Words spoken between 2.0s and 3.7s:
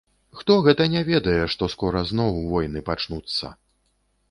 зноў войны пачнуцца!